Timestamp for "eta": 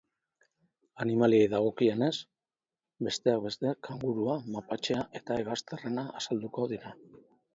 5.21-5.39